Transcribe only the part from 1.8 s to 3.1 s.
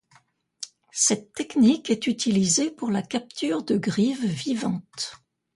est utilisée pour la